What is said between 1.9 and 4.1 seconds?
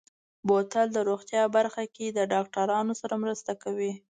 کې د ډاکترانو سره مرسته کوي.